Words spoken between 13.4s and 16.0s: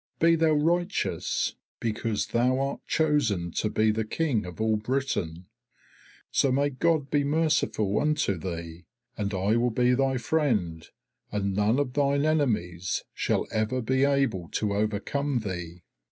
ever be able to overcome thee.'